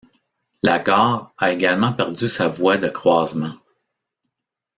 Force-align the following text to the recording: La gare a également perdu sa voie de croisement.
La 0.63 0.79
gare 0.79 1.31
a 1.37 1.51
également 1.51 1.93
perdu 1.93 2.27
sa 2.27 2.47
voie 2.47 2.77
de 2.77 2.87
croisement. 2.89 3.53